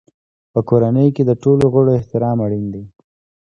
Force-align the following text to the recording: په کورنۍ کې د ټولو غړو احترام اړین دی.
په 0.53 0.59
کورنۍ 0.69 1.07
کې 1.15 1.23
د 1.25 1.31
ټولو 1.43 1.65
غړو 1.73 1.91
احترام 1.99 2.37
اړین 2.45 2.65
دی. 2.73 2.83